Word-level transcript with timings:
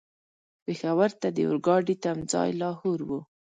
پېښور 0.63 1.11
ته 1.21 1.27
د 1.35 1.37
اورګاډي 1.47 1.95
تم 2.03 2.17
ځای 2.31 2.49
لاهور 2.61 2.99
و. 3.07 3.09